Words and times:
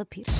Carla 0.00 0.04
Pires. 0.06 0.34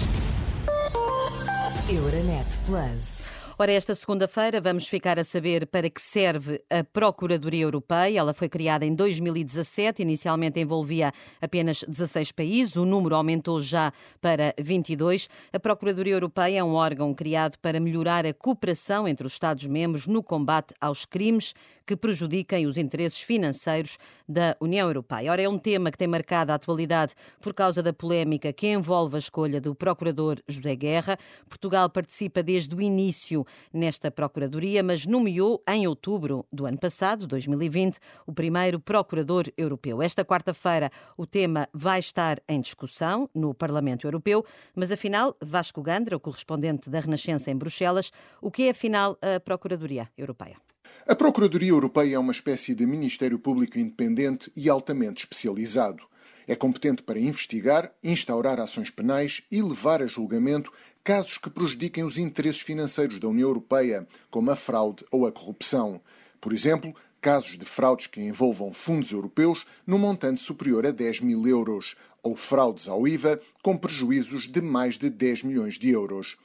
Euronet 1.88 2.58
Plus. 2.66 3.26
Ora, 3.58 3.72
esta 3.72 3.94
segunda-feira 3.94 4.58
vamos 4.58 4.88
ficar 4.88 5.18
a 5.18 5.24
saber 5.24 5.66
para 5.66 5.90
que 5.90 6.00
serve 6.00 6.62
a 6.70 6.82
Procuradoria 6.82 7.64
Europeia. 7.64 8.20
Ela 8.20 8.32
foi 8.32 8.48
criada 8.48 8.86
em 8.86 8.94
2017, 8.94 10.00
inicialmente 10.00 10.58
envolvia 10.58 11.12
apenas 11.42 11.84
16 11.86 12.32
países, 12.32 12.76
o 12.76 12.86
número 12.86 13.14
aumentou 13.14 13.60
já 13.60 13.92
para 14.18 14.54
22. 14.58 15.28
A 15.52 15.60
Procuradoria 15.60 16.14
Europeia 16.14 16.60
é 16.60 16.64
um 16.64 16.72
órgão 16.72 17.12
criado 17.12 17.58
para 17.58 17.78
melhorar 17.78 18.24
a 18.24 18.32
cooperação 18.32 19.06
entre 19.06 19.26
os 19.26 19.34
Estados-membros 19.34 20.06
no 20.06 20.22
combate 20.22 20.72
aos 20.80 21.04
crimes 21.04 21.52
que 21.90 21.96
prejudiquem 21.96 22.68
os 22.68 22.76
interesses 22.76 23.20
financeiros 23.20 23.98
da 24.28 24.54
União 24.60 24.86
Europeia. 24.86 25.32
Ora, 25.32 25.42
é 25.42 25.48
um 25.48 25.58
tema 25.58 25.90
que 25.90 25.98
tem 25.98 26.06
marcado 26.06 26.52
a 26.52 26.54
atualidade 26.54 27.14
por 27.40 27.52
causa 27.52 27.82
da 27.82 27.92
polémica 27.92 28.52
que 28.52 28.68
envolve 28.68 29.16
a 29.16 29.18
escolha 29.18 29.60
do 29.60 29.74
Procurador 29.74 30.36
José 30.46 30.76
Guerra. 30.76 31.18
Portugal 31.48 31.90
participa 31.90 32.44
desde 32.44 32.76
o 32.76 32.80
início 32.80 33.44
nesta 33.74 34.08
Procuradoria, 34.08 34.84
mas 34.84 35.04
nomeou 35.04 35.60
em 35.68 35.88
outubro 35.88 36.46
do 36.52 36.64
ano 36.64 36.78
passado, 36.78 37.26
2020, 37.26 37.98
o 38.24 38.32
primeiro 38.32 38.78
Procurador 38.78 39.46
Europeu. 39.58 40.00
Esta 40.00 40.24
quarta-feira 40.24 40.92
o 41.16 41.26
tema 41.26 41.68
vai 41.74 41.98
estar 41.98 42.40
em 42.48 42.60
discussão 42.60 43.28
no 43.34 43.52
Parlamento 43.52 44.06
Europeu, 44.06 44.44
mas 44.76 44.92
afinal, 44.92 45.36
Vasco 45.42 45.82
Gandra, 45.82 46.16
o 46.16 46.20
correspondente 46.20 46.88
da 46.88 47.00
Renascença 47.00 47.50
em 47.50 47.56
Bruxelas, 47.56 48.12
o 48.40 48.48
que 48.48 48.68
é 48.68 48.70
afinal 48.70 49.18
a 49.20 49.40
Procuradoria 49.40 50.08
Europeia? 50.16 50.69
A 51.10 51.16
Procuradoria 51.16 51.70
Europeia 51.70 52.14
é 52.14 52.18
uma 52.20 52.30
espécie 52.30 52.72
de 52.72 52.86
Ministério 52.86 53.36
Público 53.36 53.76
independente 53.76 54.48
e 54.54 54.70
altamente 54.70 55.24
especializado. 55.24 56.04
É 56.46 56.54
competente 56.54 57.02
para 57.02 57.18
investigar, 57.18 57.92
instaurar 58.00 58.60
ações 58.60 58.90
penais 58.90 59.42
e 59.50 59.60
levar 59.60 60.02
a 60.02 60.06
julgamento 60.06 60.72
casos 61.02 61.36
que 61.36 61.50
prejudiquem 61.50 62.04
os 62.04 62.16
interesses 62.16 62.60
financeiros 62.60 63.18
da 63.18 63.26
União 63.26 63.48
Europeia, 63.48 64.06
como 64.30 64.52
a 64.52 64.54
fraude 64.54 65.04
ou 65.10 65.26
a 65.26 65.32
corrupção. 65.32 66.00
Por 66.40 66.52
exemplo, 66.52 66.94
casos 67.20 67.58
de 67.58 67.64
fraudes 67.64 68.06
que 68.06 68.20
envolvam 68.20 68.72
fundos 68.72 69.12
europeus 69.12 69.66
num 69.86 69.98
montante 69.98 70.40
superior 70.40 70.86
a 70.86 70.90
10 70.90 71.20
mil 71.20 71.46
euros, 71.46 71.96
ou 72.22 72.36
fraudes 72.36 72.88
ao 72.88 73.06
IVA 73.06 73.40
com 73.62 73.76
prejuízos 73.76 74.48
de 74.48 74.60
mais 74.60 74.98
de 74.98 75.10
10 75.10 75.44
milhões 75.44 75.78
de 75.78 75.90
euros. 75.90 76.36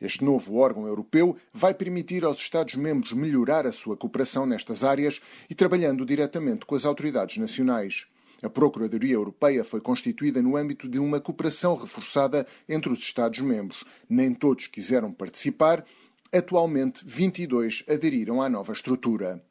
Este 0.00 0.24
novo 0.24 0.56
órgão 0.56 0.86
europeu 0.86 1.36
vai 1.52 1.74
permitir 1.74 2.24
aos 2.24 2.38
Estados-membros 2.38 3.12
melhorar 3.12 3.66
a 3.66 3.72
sua 3.72 3.96
cooperação 3.96 4.46
nestas 4.46 4.84
áreas 4.84 5.20
e 5.48 5.54
trabalhando 5.54 6.06
diretamente 6.06 6.64
com 6.64 6.74
as 6.74 6.84
autoridades 6.84 7.36
nacionais. 7.36 8.06
A 8.42 8.50
Procuradoria 8.50 9.14
Europeia 9.14 9.64
foi 9.64 9.80
constituída 9.80 10.42
no 10.42 10.56
âmbito 10.56 10.88
de 10.88 10.98
uma 10.98 11.20
cooperação 11.20 11.76
reforçada 11.76 12.46
entre 12.68 12.92
os 12.92 12.98
Estados-membros. 12.98 13.84
Nem 14.08 14.34
todos 14.34 14.66
quiseram 14.66 15.10
participar. 15.10 15.84
Atualmente, 16.32 17.02
22 17.06 17.84
aderiram 17.88 18.42
à 18.42 18.48
nova 18.48 18.72
estrutura. 18.72 19.42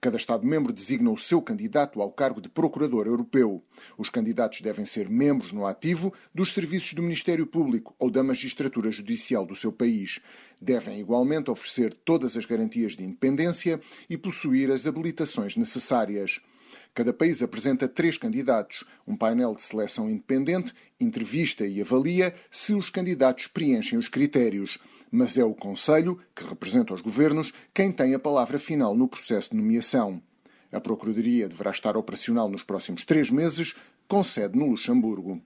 Cada 0.00 0.16
Estado-membro 0.16 0.72
designa 0.72 1.10
o 1.10 1.18
seu 1.18 1.42
candidato 1.42 2.00
ao 2.00 2.10
cargo 2.10 2.40
de 2.40 2.48
Procurador 2.48 3.06
Europeu. 3.06 3.62
Os 3.96 4.08
candidatos 4.08 4.60
devem 4.60 4.86
ser 4.86 5.08
membros 5.08 5.52
no 5.52 5.66
ativo 5.66 6.12
dos 6.34 6.52
serviços 6.52 6.94
do 6.94 7.02
Ministério 7.02 7.46
Público 7.46 7.94
ou 7.98 8.10
da 8.10 8.22
magistratura 8.22 8.90
judicial 8.92 9.44
do 9.44 9.56
seu 9.56 9.72
país. 9.72 10.20
Devem 10.60 11.00
igualmente 11.00 11.50
oferecer 11.50 11.94
todas 12.04 12.36
as 12.36 12.44
garantias 12.44 12.96
de 12.96 13.04
independência 13.04 13.80
e 14.08 14.16
possuir 14.16 14.70
as 14.70 14.86
habilitações 14.86 15.56
necessárias. 15.56 16.40
Cada 16.94 17.12
país 17.12 17.42
apresenta 17.42 17.88
três 17.88 18.18
candidatos. 18.18 18.84
Um 19.06 19.16
painel 19.16 19.54
de 19.54 19.62
seleção 19.62 20.10
independente 20.10 20.72
entrevista 21.00 21.66
e 21.66 21.80
avalia 21.80 22.34
se 22.50 22.74
os 22.74 22.90
candidatos 22.90 23.46
preenchem 23.46 23.98
os 23.98 24.08
critérios. 24.08 24.78
Mas 25.10 25.38
é 25.38 25.44
o 25.44 25.54
Conselho, 25.54 26.18
que 26.34 26.44
representa 26.44 26.94
os 26.94 27.00
governos, 27.00 27.52
quem 27.72 27.92
tem 27.92 28.14
a 28.14 28.18
palavra 28.18 28.58
final 28.58 28.94
no 28.94 29.08
processo 29.08 29.50
de 29.50 29.56
nomeação. 29.56 30.22
A 30.70 30.80
Procuradoria 30.80 31.48
deverá 31.48 31.70
estar 31.70 31.96
operacional 31.96 32.48
nos 32.48 32.62
próximos 32.62 33.04
três 33.04 33.30
meses, 33.30 33.74
com 34.06 34.22
sede 34.22 34.58
no 34.58 34.66
Luxemburgo. 34.66 35.40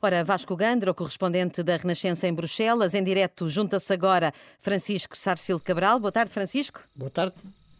Ora, 0.00 0.24
Vasco 0.24 0.56
Gandra, 0.56 0.90
o 0.90 0.94
correspondente 0.94 1.62
da 1.62 1.76
Renascença 1.76 2.26
em 2.26 2.32
Bruxelas, 2.32 2.94
em 2.94 3.02
direto, 3.02 3.48
junta-se 3.48 3.92
agora 3.92 4.32
Francisco 4.58 5.16
Sarcil 5.16 5.60
Cabral. 5.60 5.98
Boa 5.98 6.12
tarde, 6.12 6.32
Francisco. 6.32 6.80
Boa 6.94 7.10
tarde, 7.10 7.34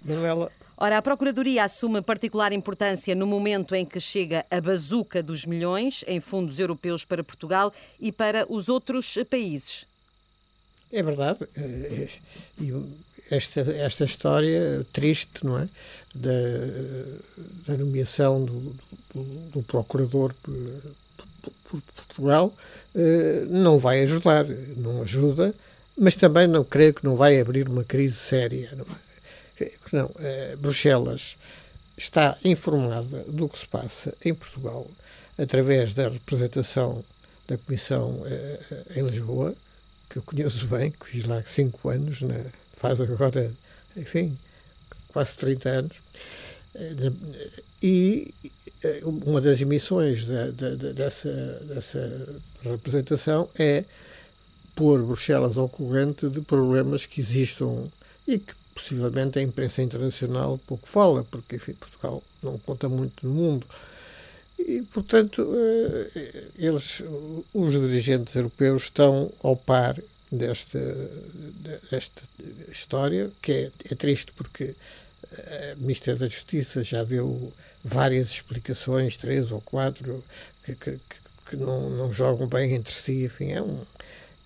Manuela. 0.05 0.51
Ora, 0.79 0.99
a 0.99 1.03
Procuradoria 1.03 1.65
assume 1.65 2.03
particular 2.03 2.53
importância 2.53 3.15
no 3.15 3.27
momento 3.27 3.75
em 3.75 3.85
que 3.85 3.99
chega 3.99 4.45
a 4.51 4.61
bazuca 4.61 5.23
dos 5.23 5.47
milhões 5.47 6.05
em 6.07 6.21
fundos 6.21 6.59
europeus 6.59 7.03
para 7.03 7.25
Portugal 7.25 7.73
e 7.99 8.13
para 8.13 8.45
os 8.51 8.69
outros 8.69 9.17
países. 9.31 9.87
É 10.93 11.03
verdade. 11.03 11.47
Eh, 11.57 12.09
esta, 13.31 13.61
esta 13.61 14.05
história 14.05 14.87
triste, 14.93 15.45
não 15.45 15.59
é? 15.59 15.69
Da, 16.15 16.31
da 17.67 17.77
nomeação 17.77 18.45
do, 18.45 18.75
do, 19.13 19.23
do 19.51 19.63
procurador 19.65 20.33
por, 20.43 20.55
por 21.65 21.83
Portugal 21.83 22.55
eh, 22.95 23.45
não 23.49 23.79
vai 23.79 24.03
ajudar, 24.03 24.45
não 24.77 25.03
ajuda, 25.03 25.55
mas 25.99 26.15
também 26.15 26.47
não 26.47 26.65
creio 26.65 26.95
que 26.95 27.05
não 27.05 27.17
vai 27.17 27.41
abrir 27.41 27.69
uma 27.69 27.85
crise 27.85 28.15
séria. 28.15 28.71
Não 28.77 28.87
é? 29.61 29.73
não, 29.93 30.11
eh, 30.21 30.57
Bruxelas 30.57 31.37
está 31.97 32.37
informada 32.45 33.25
do 33.27 33.49
que 33.49 33.59
se 33.59 33.67
passa 33.67 34.15
em 34.25 34.35
Portugal 34.35 34.87
através 35.37 35.95
da 35.95 36.09
representação 36.09 37.05
da 37.49 37.57
Comissão 37.59 38.23
em 38.95 39.03
Lisboa, 39.03 39.55
que 40.09 40.19
eu 40.19 40.23
conheço 40.23 40.67
bem, 40.67 40.91
que 40.91 41.07
fiz 41.07 41.25
lá 41.25 41.43
cinco 41.45 41.89
anos, 41.89 42.23
né, 42.23 42.47
faz 42.73 43.01
agora, 43.01 43.53
enfim, 43.97 44.37
quase 45.09 45.37
30 45.37 45.69
anos. 45.69 46.03
Eh, 46.75 47.13
e 47.83 48.35
uma 49.03 49.41
das 49.41 49.61
emissões 49.61 50.27
dessa, 50.95 51.33
dessa 51.65 52.43
representação 52.63 53.49
é 53.59 53.85
pôr 54.75 55.03
Bruxelas 55.03 55.57
ao 55.57 55.69
corrente 55.69 56.29
de 56.29 56.41
problemas 56.43 57.07
que 57.07 57.21
existam 57.21 57.91
e 58.27 58.39
que 58.39 58.55
possivelmente 58.75 59.39
a 59.39 59.43
imprensa 59.43 59.83
internacional 59.83 60.59
pouco 60.67 60.87
fala, 60.87 61.25
porque 61.25 61.57
enfim, 61.57 61.73
Portugal 61.75 62.23
não 62.43 62.59
conta 62.59 62.89
muito 62.89 63.27
no 63.27 63.33
mundo. 63.35 63.67
E, 64.59 64.83
portanto, 64.83 65.47
eh, 65.55 66.49
eles, 66.59 67.03
os 67.53 67.73
dirigentes 67.73 68.35
europeus 68.35 68.85
estão 68.85 69.31
ao 69.43 69.57
par 69.57 70.01
desta, 70.31 70.79
desta 71.91 72.23
história, 72.71 73.31
que 73.43 73.53
é, 73.53 73.71
é 73.91 73.95
triste 73.95 74.33
porque 74.33 74.75
a 75.33 75.75
Ministra 75.77 76.17
da 76.17 76.27
Justiça 76.27 76.83
já 76.83 77.05
deu 77.05 77.53
várias 77.85 78.31
explicações, 78.31 79.17
três 79.17 79.53
ou 79.53 79.61
quatro, 79.61 80.25
que, 80.65 80.75
que, 80.75 80.99
que 81.49 81.57
não, 81.57 81.91
não 81.91 82.13
jogam 82.13 82.47
bem 82.47 82.75
entre 82.75 82.93
si, 82.93 83.25
enfim, 83.25 83.53
é 83.53 83.63
um, 83.63 83.81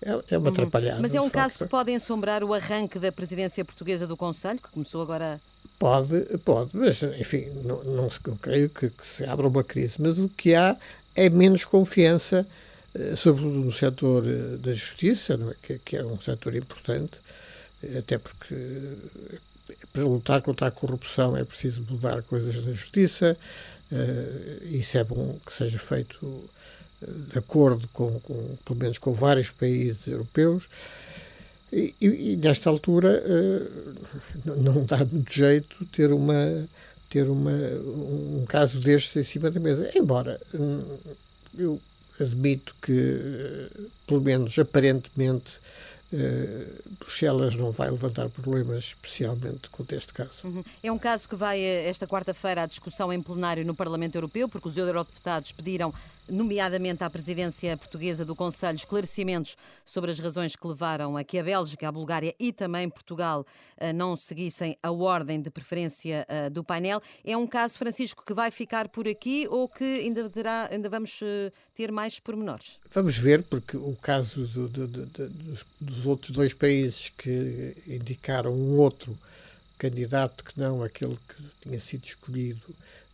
é, 0.01 0.09
é 0.33 0.37
uma 0.37 0.47
uhum. 0.47 0.53
atrapalhada. 0.53 1.01
Mas 1.01 1.15
é 1.15 1.21
um 1.21 1.29
caso 1.29 1.59
que 1.59 1.65
pode 1.65 1.91
ensombrar 1.91 2.43
o 2.43 2.53
arranque 2.53 2.99
da 2.99 3.11
presidência 3.11 3.63
portuguesa 3.63 4.05
do 4.05 4.17
Conselho, 4.17 4.59
que 4.59 4.69
começou 4.69 5.01
agora. 5.01 5.39
Pode, 5.81 6.37
pode, 6.45 6.77
mas 6.77 7.01
enfim, 7.01 7.49
não, 7.63 7.83
não 7.83 8.07
eu 8.27 8.37
creio 8.39 8.69
que, 8.69 8.87
que, 8.91 9.07
se 9.07 9.23
abra 9.23 9.47
uma 9.47 9.63
crise. 9.63 9.99
Mas 9.99 10.19
o 10.19 10.29
que 10.29 10.53
há 10.53 10.77
é 11.15 11.27
menos 11.27 11.65
confiança, 11.65 12.45
eh, 12.93 13.15
sobretudo 13.15 13.61
no 13.61 13.71
setor 13.71 14.23
eh, 14.27 14.57
da 14.57 14.71
justiça, 14.73 15.33
é? 15.33 15.55
Que, 15.59 15.79
que, 15.79 15.97
é 15.97 16.05
um 16.05 16.21
setor 16.21 16.53
importante, 16.53 17.19
eh, 17.81 17.97
até 17.97 18.19
porque 18.19 18.55
para 19.91 20.03
lutar 20.03 20.43
contra 20.43 20.67
a 20.67 20.71
corrupção 20.71 21.35
é 21.35 21.43
preciso 21.43 21.83
mudar 21.89 22.21
coisas 22.21 22.63
na 22.63 22.73
justiça, 22.73 23.35
isso 24.65 24.99
é 24.99 25.03
bom 25.03 25.39
que 25.43 25.51
seja 25.51 25.79
feito 25.79 26.43
de 27.01 27.39
acordo 27.39 27.87
com, 27.91 28.19
com, 28.19 28.55
pelo 28.63 28.79
menos 28.79 28.99
com 28.99 29.13
vários 29.13 29.49
países 29.49 30.07
europeus, 30.07 30.69
e, 31.71 31.95
e, 32.01 32.35
nesta 32.37 32.69
altura 32.69 33.23
uh, 33.25 34.55
não 34.57 34.83
dá 34.85 34.97
muito 35.05 35.31
jeito 35.31 35.85
ter 35.85 36.11
uma 36.11 36.67
ter 37.09 37.29
uma, 37.29 37.51
um 37.51 38.45
caso 38.47 38.79
destes 38.79 39.17
em 39.17 39.23
cima 39.23 39.51
da 39.51 39.59
mesa. 39.59 39.91
Embora 39.93 40.39
hum, 40.53 40.97
eu 41.57 41.79
admito 42.19 42.73
que, 42.81 42.91
eh, 42.93 43.81
pelo 44.07 44.21
menos 44.21 44.57
aparentemente, 44.57 45.59
Uh, 46.13 46.67
Bruxelas 46.99 47.55
não 47.55 47.71
vai 47.71 47.89
levantar 47.89 48.27
problemas 48.27 48.79
especialmente 48.79 49.69
a 49.71 49.95
este 49.95 50.13
caso. 50.13 50.45
Uhum. 50.45 50.61
É 50.83 50.91
um 50.91 50.99
caso 50.99 51.29
que 51.29 51.37
vai 51.37 51.63
esta 51.63 52.05
quarta-feira 52.05 52.63
à 52.63 52.65
discussão 52.65 53.13
em 53.13 53.21
plenário 53.21 53.63
no 53.63 53.73
Parlamento 53.73 54.15
Europeu, 54.15 54.49
porque 54.49 54.67
os 54.67 54.75
eurodeputados 54.75 55.53
pediram 55.53 55.93
nomeadamente 56.31 57.03
à 57.03 57.09
presidência 57.09 57.75
portuguesa 57.75 58.23
do 58.23 58.35
Conselho, 58.35 58.75
esclarecimentos 58.75 59.57
sobre 59.85 60.11
as 60.11 60.19
razões 60.19 60.55
que 60.55 60.65
levaram 60.65 61.17
a 61.17 61.23
que 61.23 61.37
a 61.37 61.43
Bélgica, 61.43 61.87
a 61.87 61.91
Bulgária 61.91 62.33
e 62.39 62.53
também 62.53 62.89
Portugal 62.89 63.45
eh, 63.77 63.91
não 63.91 64.15
seguissem 64.15 64.77
a 64.81 64.91
ordem 64.91 65.41
de 65.41 65.51
preferência 65.51 66.25
eh, 66.27 66.49
do 66.49 66.63
painel. 66.63 67.01
É 67.23 67.35
um 67.35 67.45
caso, 67.45 67.77
Francisco, 67.77 68.23
que 68.25 68.33
vai 68.33 68.49
ficar 68.49 68.87
por 68.87 69.07
aqui 69.07 69.47
ou 69.49 69.67
que 69.67 69.83
ainda, 69.83 70.29
terá, 70.29 70.69
ainda 70.71 70.89
vamos 70.89 71.19
ter 71.75 71.91
mais 71.91 72.19
pormenores? 72.19 72.79
Vamos 72.91 73.17
ver, 73.17 73.43
porque 73.43 73.75
o 73.75 73.95
caso 74.01 74.45
do, 74.47 74.67
do, 74.67 74.87
do, 74.87 75.05
dos, 75.29 75.65
dos 75.79 76.05
outros 76.05 76.31
dois 76.31 76.53
países 76.53 77.09
que 77.09 77.75
indicaram 77.87 78.53
um 78.53 78.77
outro 78.77 79.17
candidato 79.77 80.43
que 80.43 80.59
não 80.59 80.83
aquele 80.83 81.17
que 81.27 81.43
tinha 81.61 81.79
sido 81.79 82.05
escolhido 82.05 82.61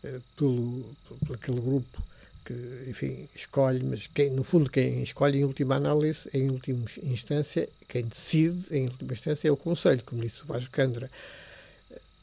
uh, 0.04 0.22
pelo, 0.36 0.96
por 1.26 1.36
aquele 1.36 1.62
grupo 1.62 2.02
que, 2.48 2.90
enfim, 2.90 3.28
escolhe, 3.36 3.84
mas 3.84 4.08
quem, 4.08 4.30
no 4.30 4.42
fundo 4.42 4.70
quem 4.70 5.04
escolhe 5.04 5.40
em 5.40 5.44
última 5.44 5.76
análise, 5.76 6.30
em 6.34 6.50
última 6.50 6.86
instância, 7.04 7.68
quem 7.90 8.06
decide 8.06 8.66
em 8.72 8.88
última 8.88 9.12
instância 9.12 9.50
é 9.50 9.52
o 9.52 9.58
Conselho, 9.58 10.02
como 10.06 10.22
disse 10.22 10.44
o 10.44 10.46
Vasco 10.46 10.72
Candra. 10.72 11.12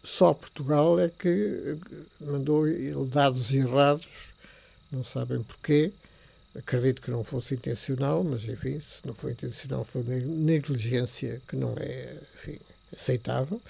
Só 0.02 0.32
Portugal 0.32 0.98
é 0.98 1.10
que 1.10 1.76
mandou 2.18 2.64
dados 3.06 3.52
errados, 3.52 4.32
não 4.90 5.04
sabem 5.04 5.42
porquê, 5.42 5.92
acredito 6.54 7.02
que 7.02 7.10
não 7.10 7.22
fosse 7.22 7.54
intencional, 7.54 8.24
mas 8.24 8.46
enfim, 8.46 8.80
se 8.80 9.06
não 9.06 9.14
foi 9.14 9.32
intencional 9.32 9.84
foi 9.84 10.00
uma 10.00 10.14
negligência 10.14 11.42
que 11.46 11.54
não 11.54 11.74
é 11.78 12.14
enfim, 12.34 12.58
aceitável. 12.90 13.60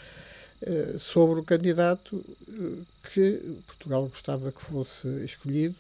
Eh, 0.62 0.96
sobre 0.98 1.40
o 1.40 1.44
candidato 1.44 2.24
eh, 2.48 2.82
que 3.12 3.60
Portugal 3.66 4.06
gostava 4.06 4.52
que 4.52 4.62
fosse 4.62 5.08
escolhido 5.24 5.76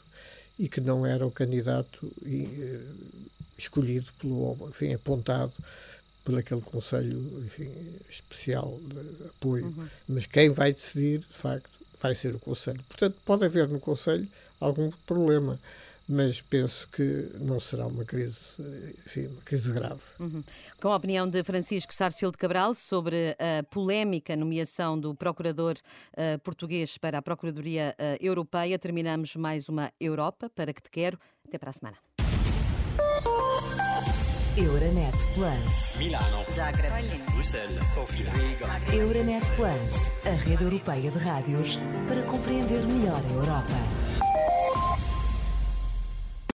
e 0.58 0.68
que 0.68 0.80
não 0.80 1.04
era 1.04 1.26
o 1.26 1.30
candidato 1.30 2.12
eh, 2.24 2.80
escolhido 3.58 4.12
pelo, 4.18 4.56
enfim, 4.68 4.94
apontado 4.94 5.52
por 6.24 6.36
aquele 6.38 6.62
Conselho 6.62 7.44
enfim, 7.44 7.70
especial 8.08 8.78
de 8.82 9.26
apoio. 9.28 9.66
Uhum. 9.66 9.88
Mas 10.08 10.26
quem 10.26 10.50
vai 10.50 10.72
decidir, 10.72 11.20
de 11.20 11.36
facto, 11.36 11.70
vai 12.00 12.14
ser 12.14 12.34
o 12.34 12.38
Conselho. 12.38 12.82
Portanto, 12.88 13.16
pode 13.24 13.44
haver 13.44 13.68
no 13.68 13.80
Conselho 13.80 14.28
algum 14.60 14.90
problema 15.06 15.58
mas 16.08 16.40
penso 16.40 16.88
que 16.88 17.30
não 17.40 17.58
será 17.58 17.86
uma 17.86 18.04
crise, 18.04 18.56
enfim, 19.06 19.26
uma 19.26 19.42
crise 19.42 19.72
grave. 19.72 20.00
Uhum. 20.18 20.42
Com 20.80 20.88
a 20.88 20.96
opinião 20.96 21.28
de 21.28 21.42
Francisco 21.42 21.94
Sarsfield 21.94 22.36
Cabral 22.36 22.74
sobre 22.74 23.36
a 23.38 23.62
polémica 23.62 24.36
nomeação 24.36 24.98
do 24.98 25.14
procurador 25.14 25.74
uh, 26.12 26.38
português 26.40 26.98
para 26.98 27.18
a 27.18 27.22
Procuradoria 27.22 27.94
uh, 27.98 28.24
Europeia, 28.24 28.78
terminamos 28.78 29.36
mais 29.36 29.68
uma 29.68 29.90
Europa 30.00 30.50
para 30.50 30.72
que 30.72 30.82
te 30.82 30.90
quero. 30.90 31.18
Até 31.46 31.58
para 31.58 31.70
a 31.70 31.72
semana. 31.72 31.96
Euronet 34.56 35.16
Plus. 35.34 35.96
Milano. 35.98 36.44
Zagreb. 36.54 36.92
Bruxelas. 37.32 37.88
Sofia. 37.88 38.30
Riga. 38.30 38.66
Euronet 38.94 39.44
Plus, 39.56 40.10
a 40.24 40.30
rede 40.30 40.62
europeia 40.62 41.10
de 41.10 41.18
rádios 41.18 41.76
para 42.06 42.22
compreender 42.22 42.86
melhor 42.86 43.20
a 43.20 43.32
Europa. 43.32 44.03